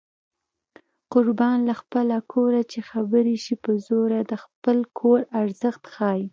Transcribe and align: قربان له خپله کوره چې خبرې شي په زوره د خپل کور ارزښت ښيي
قربان 1.13 1.57
له 1.67 1.73
خپله 1.81 2.17
کوره 2.31 2.61
چې 2.71 2.79
خبرې 2.89 3.35
شي 3.43 3.55
په 3.63 3.71
زوره 3.85 4.19
د 4.31 4.33
خپل 4.43 4.77
کور 4.99 5.19
ارزښت 5.41 5.83
ښيي 5.95 6.23